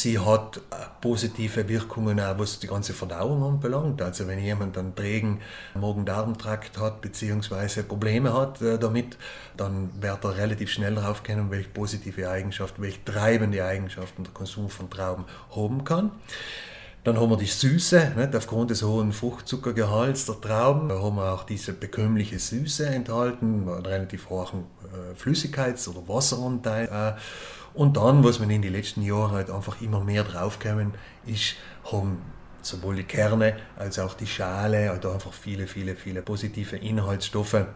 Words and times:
sie 0.00 0.18
hat 0.18 0.60
positive 1.00 1.68
Wirkungen 1.68 2.20
auch, 2.20 2.38
was 2.38 2.58
die 2.58 2.66
ganze 2.66 2.92
Verdauung 2.92 3.42
anbelangt. 3.42 4.02
Also 4.02 4.26
wenn 4.26 4.38
jemand 4.38 4.76
einen 4.76 4.94
trägen 4.94 5.40
Magen-Darm-Trakt 5.74 6.78
hat, 6.78 7.00
beziehungsweise 7.00 7.82
Probleme 7.82 8.32
hat 8.32 8.60
äh, 8.62 8.78
damit, 8.78 9.16
dann 9.56 9.90
wird 10.00 10.24
er 10.24 10.36
relativ 10.36 10.70
schnell 10.70 10.94
darauf 10.94 11.22
kennen, 11.22 11.50
welche 11.50 11.68
positive 11.68 12.28
Eigenschaften, 12.28 12.82
welche 12.82 13.04
treibende 13.04 13.64
Eigenschaften 13.64 14.24
der 14.24 14.32
Konsum 14.32 14.68
von 14.68 14.90
Trauben 14.90 15.24
haben 15.54 15.84
kann. 15.84 16.12
Dann 17.04 17.18
haben 17.18 17.30
wir 17.30 17.36
die 17.36 17.46
Süße, 17.46 18.12
nicht? 18.16 18.36
aufgrund 18.36 18.70
des 18.70 18.82
hohen 18.82 19.12
Fruchtzuckergehalts 19.12 20.26
der 20.26 20.40
Trauben 20.40 20.92
haben 20.92 21.16
wir 21.16 21.32
auch 21.32 21.44
diese 21.44 21.72
bekömmliche 21.72 22.38
Süße 22.38 22.86
enthalten, 22.86 23.68
einen 23.68 23.86
relativ 23.86 24.28
hohen 24.28 24.64
äh, 24.82 25.14
Flüssigkeits- 25.16 25.88
oder 25.88 26.06
Wasseranteil. 26.08 26.86
Äh, 26.86 27.20
und 27.74 27.96
dann, 27.96 28.24
was 28.24 28.40
wir 28.40 28.48
in 28.48 28.62
den 28.62 28.72
letzten 28.72 29.02
Jahren 29.02 29.32
halt 29.32 29.50
einfach 29.50 29.80
immer 29.80 30.00
mehr 30.00 30.24
draufkommen, 30.24 30.94
ist, 31.26 31.54
haben 31.92 32.18
sowohl 32.62 32.96
die 32.96 33.04
Kerne 33.04 33.56
als 33.76 33.98
auch 33.98 34.14
die 34.14 34.26
Schale 34.26 34.90
halt 34.90 35.06
einfach 35.06 35.32
viele, 35.32 35.66
viele, 35.66 35.96
viele 35.96 36.22
positive 36.22 36.76
Inhaltsstoffe, 36.76 37.66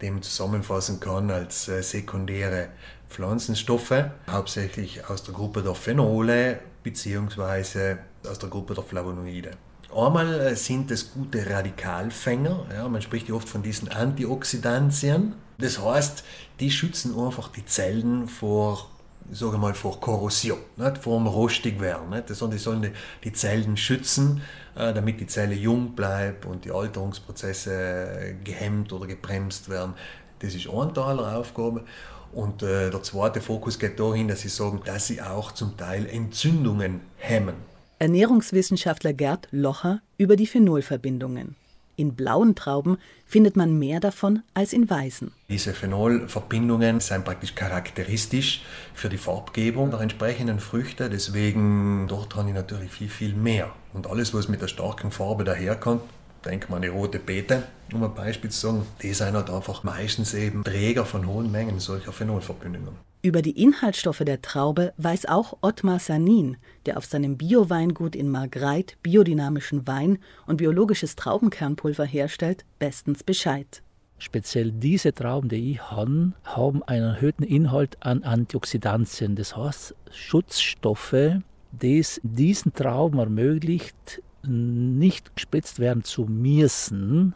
die 0.00 0.10
man 0.10 0.22
zusammenfassen 0.22 1.00
kann 1.00 1.30
als 1.30 1.68
äh, 1.68 1.82
sekundäre 1.82 2.68
Pflanzenstoffe, 3.08 3.94
hauptsächlich 4.30 5.08
aus 5.08 5.22
der 5.22 5.34
Gruppe 5.34 5.62
der 5.62 5.74
Phenole 5.74 6.58
bzw. 6.82 7.96
aus 8.28 8.38
der 8.38 8.48
Gruppe 8.48 8.74
der 8.74 8.84
Flavonoide. 8.84 9.52
Einmal 9.94 10.40
äh, 10.40 10.56
sind 10.56 10.90
es 10.90 11.12
gute 11.12 11.48
Radikalfänger, 11.48 12.66
ja, 12.74 12.88
man 12.88 13.00
spricht 13.00 13.28
ja 13.28 13.34
oft 13.34 13.48
von 13.48 13.62
diesen 13.62 13.88
Antioxidantien. 13.88 15.34
Das 15.58 15.82
heißt, 15.82 16.22
die 16.60 16.70
schützen 16.70 17.18
einfach 17.18 17.48
die 17.48 17.64
Zellen 17.64 18.28
vor 18.28 18.90
sage 19.32 19.58
mal, 19.58 19.74
vor 19.74 20.00
Korrosion, 20.00 20.58
nicht? 20.76 20.98
vor 20.98 21.18
dem 21.18 21.26
rostig 21.26 21.80
werden. 21.80 22.10
Nicht? 22.10 22.30
Das, 22.30 22.38
die 22.38 22.58
sollen 22.58 22.82
die, 22.82 22.92
die 23.24 23.32
Zellen 23.32 23.76
schützen, 23.76 24.42
äh, 24.74 24.92
damit 24.92 25.20
die 25.20 25.26
Zelle 25.26 25.54
jung 25.54 25.94
bleibt 25.94 26.46
und 26.46 26.64
die 26.64 26.70
Alterungsprozesse 26.70 28.36
gehemmt 28.44 28.92
oder 28.92 29.06
gebremst 29.06 29.68
werden. 29.68 29.94
Das 30.38 30.54
ist 30.54 30.68
ein 30.68 30.94
Teil 30.94 31.16
der 31.16 31.38
Aufgabe. 31.38 31.84
Und 32.32 32.62
äh, 32.62 32.90
der 32.90 33.02
zweite 33.02 33.40
Fokus 33.40 33.78
geht 33.78 33.98
dahin, 33.98 34.28
dass 34.28 34.42
sie 34.42 34.48
sagen, 34.48 34.82
dass 34.84 35.06
sie 35.06 35.22
auch 35.22 35.52
zum 35.52 35.76
Teil 35.76 36.06
Entzündungen 36.06 37.00
hemmen. 37.16 37.54
Ernährungswissenschaftler 37.98 39.14
Gerd 39.14 39.48
Locher 39.52 40.00
über 40.18 40.36
die 40.36 40.46
Phenolverbindungen. 40.46 41.56
In 41.96 42.14
blauen 42.14 42.54
Trauben 42.54 42.98
findet 43.24 43.56
man 43.56 43.78
mehr 43.78 44.00
davon 44.00 44.42
als 44.52 44.72
in 44.72 44.88
weißen. 44.88 45.32
Diese 45.48 45.72
Phenolverbindungen 45.72 47.00
sind 47.00 47.24
praktisch 47.24 47.54
charakteristisch 47.54 48.62
für 48.94 49.08
die 49.08 49.16
Farbgebung 49.16 49.90
der 49.90 50.00
entsprechenden 50.00 50.60
Früchte. 50.60 51.08
Deswegen 51.08 52.06
dort 52.08 52.36
habe 52.36 52.48
ich 52.50 52.54
natürlich 52.54 52.90
viel, 52.90 53.08
viel 53.08 53.34
mehr. 53.34 53.72
Und 53.94 54.06
alles, 54.06 54.34
was 54.34 54.48
mit 54.48 54.60
der 54.60 54.68
starken 54.68 55.10
Farbe 55.10 55.44
daherkommt, 55.44 56.02
denke 56.46 56.70
mal 56.70 56.76
an 56.76 56.82
die 56.82 56.88
rote 56.88 57.18
Beete, 57.18 57.64
um 57.92 58.02
ein 58.02 58.14
Beispiel 58.14 58.50
zu 58.50 58.60
sagen, 58.60 58.86
die 59.02 59.12
sind 59.12 59.34
halt 59.34 59.50
einfach 59.50 59.82
meistens 59.82 60.34
eben 60.34 60.64
Träger 60.64 61.04
von 61.04 61.26
hohen 61.26 61.50
Mengen 61.50 61.80
solcher 61.80 62.12
Phenolverbindungen. 62.12 62.94
Über 63.22 63.42
die 63.42 63.60
Inhaltsstoffe 63.60 64.22
der 64.24 64.40
Traube 64.40 64.92
weiß 64.98 65.26
auch 65.26 65.58
Ottmar 65.60 65.98
Sanin, 65.98 66.58
der 66.86 66.96
auf 66.96 67.06
seinem 67.06 67.36
Bio-Weingut 67.36 68.14
in 68.14 68.30
Margreit 68.30 68.96
biodynamischen 69.02 69.86
Wein 69.86 70.18
und 70.46 70.58
biologisches 70.58 71.16
Traubenkernpulver 71.16 72.04
herstellt, 72.04 72.64
bestens 72.78 73.24
Bescheid. 73.24 73.82
Speziell 74.18 74.70
diese 74.70 75.12
Trauben, 75.12 75.48
die 75.48 75.72
ich 75.72 75.90
habe, 75.90 76.32
haben 76.44 76.82
einen 76.84 77.14
erhöhten 77.14 77.42
Inhalt 77.42 77.96
an 78.00 78.22
Antioxidantien, 78.22 79.34
das 79.34 79.56
heißt 79.56 79.94
Schutzstoffe, 80.12 81.40
die 81.72 81.98
es 81.98 82.20
diesen 82.22 82.72
Trauben 82.72 83.18
ermöglicht, 83.18 84.22
nicht 84.46 85.34
gespritzt 85.34 85.78
werden 85.78 86.02
zu 86.04 86.24
müssen, 86.24 87.34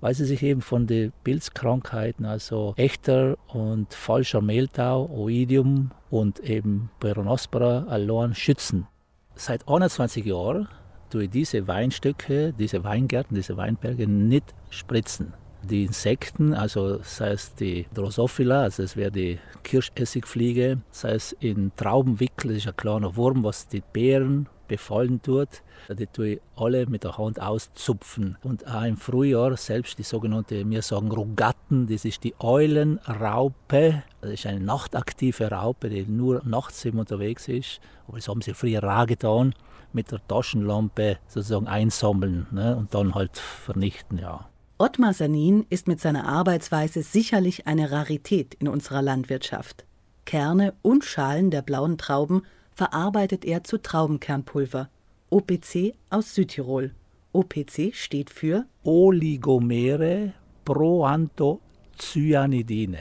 weil 0.00 0.14
sie 0.14 0.24
sich 0.24 0.42
eben 0.42 0.62
von 0.62 0.86
den 0.86 1.12
Pilzkrankheiten, 1.24 2.24
also 2.24 2.74
echter 2.76 3.36
und 3.48 3.92
falscher 3.94 4.40
Mehltau, 4.40 5.08
Oidium 5.10 5.90
und 6.10 6.40
eben 6.40 6.90
Peronospora 7.00 7.84
allein 7.84 8.34
schützen. 8.34 8.86
Seit 9.34 9.68
21 9.68 10.24
Jahren 10.24 10.68
tue 11.10 11.24
ich 11.24 11.30
diese 11.30 11.66
Weinstücke, 11.66 12.52
diese 12.52 12.84
Weingärten, 12.84 13.34
diese 13.34 13.56
Weinberge 13.56 14.06
nicht 14.06 14.54
spritzen. 14.70 15.34
Die 15.62 15.84
Insekten, 15.84 16.54
also 16.54 17.00
sei 17.02 17.32
es 17.32 17.54
die 17.54 17.86
Drosophila, 17.92 18.62
also 18.62 18.82
es 18.82 18.96
wäre 18.96 19.10
die 19.10 19.38
Kirschessigfliege, 19.62 20.80
sei 20.90 21.12
es 21.12 21.32
in 21.40 21.72
Traubenwickel, 21.76 22.54
das 22.54 22.58
ist 22.58 22.68
ein 22.68 22.76
kleiner 22.76 23.14
Wurm, 23.16 23.44
was 23.44 23.68
die 23.68 23.82
Beeren 23.92 24.48
befallen 24.70 25.20
tut, 25.20 25.48
die 25.90 26.06
tue 26.06 26.28
ich 26.28 26.40
alle 26.56 26.86
mit 26.86 27.02
der 27.02 27.18
Hand 27.18 27.40
auszupfen. 27.40 28.38
Und 28.44 28.66
auch 28.66 28.84
im 28.84 28.96
Frühjahr 28.96 29.56
selbst 29.56 29.98
die 29.98 30.04
sogenannte, 30.04 30.68
wir 30.68 30.82
sagen 30.82 31.10
Rugatten, 31.10 31.88
das 31.88 32.04
ist 32.04 32.22
die 32.22 32.34
Eulenraupe. 32.38 34.04
Das 34.20 34.30
ist 34.30 34.46
eine 34.46 34.60
nachtaktive 34.60 35.50
Raupe, 35.50 35.90
die 35.90 36.04
nur 36.06 36.42
nachts 36.44 36.84
eben 36.84 37.00
unterwegs 37.00 37.48
ist. 37.48 37.80
Aber 38.06 38.18
das 38.18 38.28
haben 38.28 38.42
sie 38.42 38.54
früher 38.54 38.84
auch 38.84 39.06
getan, 39.06 39.54
mit 39.92 40.12
der 40.12 40.20
Taschenlampe 40.28 41.18
sozusagen 41.26 41.66
einsammeln 41.66 42.46
ne, 42.52 42.76
und 42.76 42.94
dann 42.94 43.14
halt 43.14 43.36
vernichten, 43.36 44.18
ja. 44.18 44.46
Ottmar 44.78 45.12
Sanin 45.12 45.66
ist 45.68 45.88
mit 45.88 46.00
seiner 46.00 46.26
Arbeitsweise 46.26 47.02
sicherlich 47.02 47.66
eine 47.66 47.90
Rarität 47.90 48.54
in 48.54 48.68
unserer 48.68 49.02
Landwirtschaft. 49.02 49.84
Kerne 50.24 50.74
und 50.80 51.04
Schalen 51.04 51.50
der 51.50 51.60
blauen 51.60 51.98
Trauben 51.98 52.42
verarbeitet 52.72 53.44
er 53.44 53.64
zu 53.64 53.78
Traubenkernpulver, 53.78 54.88
OPC 55.30 55.94
aus 56.10 56.32
Südtirol. 56.34 56.94
OPC 57.32 57.94
steht 57.94 58.30
für 58.30 58.66
Oligomere 58.82 60.32
Proanthocyanidine. 60.64 62.98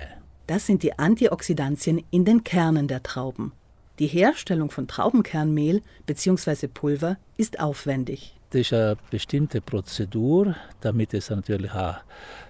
Das 0.47 0.65
sind 0.65 0.83
die 0.83 0.97
Antioxidantien 0.97 2.03
in 2.11 2.23
den 2.25 2.43
Kernen 2.43 2.87
der 2.87 3.03
Trauben. 3.03 3.51
Die 3.99 4.07
Herstellung 4.07 4.71
von 4.71 4.87
Traubenkernmehl 4.87 5.81
bzw. 6.05 6.67
Pulver 6.67 7.17
ist 7.37 7.59
aufwendig. 7.59 8.38
Das 8.51 8.61
ist 8.61 8.73
eine 8.73 8.97
bestimmte 9.11 9.61
Prozedur, 9.61 10.55
damit 10.81 11.13
es 11.13 11.29
natürlich 11.29 11.71
auch 11.71 11.97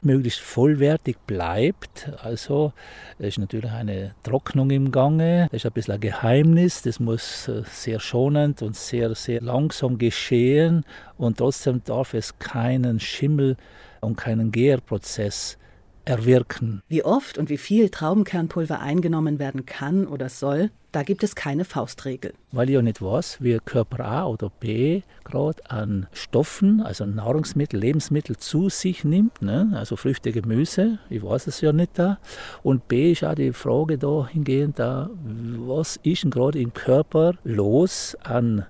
möglichst 0.01 0.39
vollwertig 0.39 1.17
bleibt. 1.27 2.09
Also 2.23 2.71
es 3.17 3.27
ist 3.27 3.37
natürlich 3.37 3.69
eine 3.69 4.15
Trocknung 4.23 4.69
im 4.69 4.93
Gange. 4.93 5.49
Das 5.51 5.57
ist 5.57 5.65
ein 5.65 5.73
bisschen 5.73 5.95
ein 5.95 5.99
Geheimnis. 5.99 6.83
Das 6.83 7.01
muss 7.01 7.49
äh, 7.49 7.63
sehr 7.65 7.99
schonend 7.99 8.61
und 8.61 8.77
sehr, 8.77 9.13
sehr 9.13 9.41
langsam 9.41 9.97
geschehen. 9.97 10.85
Und 11.17 11.39
trotzdem 11.39 11.81
darf 11.83 12.13
es 12.13 12.39
keinen 12.39 13.01
Schimmel 13.01 13.57
und 13.99 14.15
keinen 14.15 14.53
Gärprozess 14.53 15.57
erwirken. 16.09 16.81
Wie 16.87 17.03
oft 17.03 17.37
und 17.37 17.49
wie 17.49 17.57
viel 17.57 17.89
Traubenkernpulver 17.89 18.79
eingenommen 18.79 19.39
werden 19.39 19.65
kann 19.65 20.07
oder 20.07 20.29
soll, 20.29 20.71
da 20.91 21.03
gibt 21.03 21.23
es 21.23 21.35
keine 21.35 21.65
Faustregel. 21.65 22.33
Weil 22.51 22.69
ich 22.69 22.73
ja 22.73 22.81
nicht 22.81 23.01
weiß, 23.01 23.37
wie 23.41 23.59
Körper 23.63 24.05
A 24.05 24.25
oder 24.25 24.49
B 24.59 25.03
gerade 25.23 25.61
an 25.69 26.07
Stoffen, 26.11 26.81
also 26.81 27.05
Nahrungsmittel, 27.05 27.79
Lebensmittel 27.79 28.37
zu 28.37 28.69
sich 28.69 29.03
nimmt, 29.03 29.41
ne? 29.43 29.71
also 29.75 29.95
Früchte, 29.95 30.31
Gemüse, 30.31 30.97
ich 31.11 31.21
weiß 31.21 31.45
es 31.45 31.61
ja 31.61 31.71
nicht 31.71 31.91
da. 31.99 32.17
Und 32.63 32.87
B 32.87 33.11
ist 33.11 33.23
auch 33.23 33.35
die 33.35 33.53
Frage 33.53 33.99
dahingehend 33.99 34.79
da, 34.79 35.11
was 35.67 35.97
ist 36.01 36.23
denn 36.23 36.31
gerade 36.31 36.59
im 36.59 36.73
Körper 36.73 37.35
los 37.43 38.17
an 38.23 38.65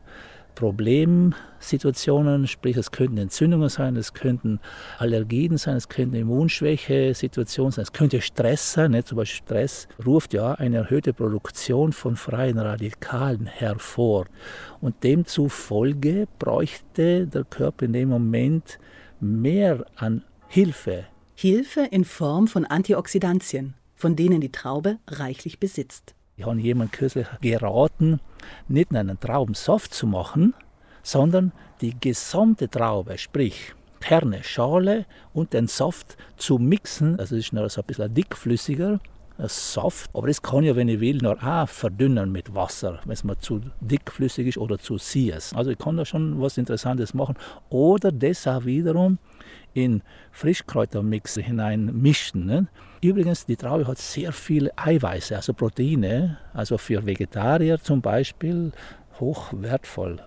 Problemsituationen, 0.59 2.45
sprich 2.45 2.75
es 2.75 2.91
könnten 2.91 3.17
Entzündungen 3.17 3.69
sein, 3.69 3.95
es 3.95 4.13
könnten 4.13 4.59
Allergien 4.97 5.57
sein, 5.57 5.77
es 5.77 5.87
könnten 5.87 6.15
Immunschwäche-Situationen 6.15 7.71
sein, 7.71 7.83
es 7.83 7.93
könnte 7.93 8.19
Stress 8.19 8.73
sein, 8.73 8.91
nicht? 8.91 9.07
zum 9.07 9.15
Beispiel 9.15 9.45
Stress 9.45 9.87
ruft 10.05 10.33
ja 10.33 10.55
eine 10.55 10.75
erhöhte 10.75 11.13
Produktion 11.13 11.93
von 11.93 12.17
freien 12.17 12.59
Radikalen 12.59 13.45
hervor 13.45 14.25
und 14.81 15.01
demzufolge 15.01 16.27
bräuchte 16.39 17.25
der 17.25 17.45
Körper 17.45 17.85
in 17.85 17.93
dem 17.93 18.09
Moment 18.09 18.79
mehr 19.21 19.85
an 19.95 20.25
Hilfe. 20.49 21.05
Hilfe 21.35 21.87
in 21.89 22.03
Form 22.03 22.49
von 22.49 22.65
Antioxidantien, 22.65 23.75
von 23.95 24.17
denen 24.17 24.41
die 24.41 24.51
Traube 24.51 24.97
reichlich 25.07 25.61
besitzt. 25.61 26.15
Ich 26.39 26.45
habe 26.45 26.57
jemand 26.57 26.93
kürzlich 26.93 27.27
geraten, 27.41 28.21
nicht 28.69 28.95
einen 28.95 29.19
Traubensaft 29.19 29.93
zu 29.93 30.07
machen, 30.07 30.53
sondern 31.03 31.51
die 31.81 31.99
gesamte 31.99 32.69
Traube, 32.69 33.17
sprich 33.17 33.73
Kerne, 33.99 34.41
Schale 34.41 35.05
und 35.33 35.51
den 35.51 35.67
Saft 35.67 36.15
zu 36.37 36.57
mixen. 36.57 37.19
Also 37.19 37.35
es 37.35 37.47
ist 37.47 37.53
noch 37.53 37.69
so 37.69 37.81
ein 37.81 37.87
bisschen 37.87 38.13
dickflüssiger 38.13 39.01
Saft. 39.37 40.09
Aber 40.13 40.27
das 40.27 40.41
kann 40.41 40.63
ja, 40.63 40.77
wenn 40.77 40.87
ich 40.87 41.01
will, 41.01 41.17
noch 41.17 41.43
auch 41.43 41.67
verdünnen 41.67 42.31
mit 42.31 42.55
Wasser, 42.55 42.99
wenn 43.03 43.11
es 43.11 43.25
mal 43.25 43.37
zu 43.37 43.59
dickflüssig 43.81 44.47
ist 44.47 44.57
oder 44.57 44.77
zu 44.79 44.97
süß. 44.97 45.55
Also 45.55 45.71
ich 45.71 45.77
kann 45.77 45.97
da 45.97 46.05
schon 46.05 46.39
was 46.39 46.57
Interessantes 46.57 47.13
machen. 47.13 47.35
Oder 47.69 48.13
das 48.13 48.47
auch 48.47 48.63
wiederum 48.63 49.17
in 49.73 50.01
Frischkräutermix 50.31 51.35
hineinmischen. 51.35 52.45
Ne? 52.45 52.67
Übrigens, 53.01 53.45
die 53.45 53.55
Traube 53.55 53.87
hat 53.87 53.97
sehr 53.97 54.31
viele 54.31 54.71
Eiweiße, 54.77 55.35
also 55.35 55.53
Proteine. 55.53 56.37
Also 56.53 56.77
für 56.77 57.05
Vegetarier 57.05 57.79
zum 57.79 58.01
Beispiel 58.01 58.71
hoch 59.19 59.53
wertvoll. 59.53 60.21